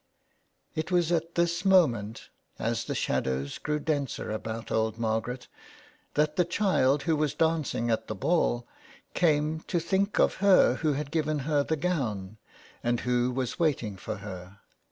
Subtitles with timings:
[0.73, 5.47] It was at this moment, as the shadows grew denser about old Margaret,
[6.15, 8.67] that the child who was dancing at the ball
[9.13, 12.37] came to think of her who had given her her gown,
[12.83, 14.57] and who was waiting for her.